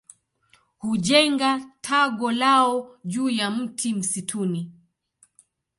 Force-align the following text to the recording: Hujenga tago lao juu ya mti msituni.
Hujenga 0.79 1.65
tago 1.81 2.31
lao 2.31 2.99
juu 3.05 3.29
ya 3.29 3.51
mti 3.51 3.93
msituni. 3.93 4.71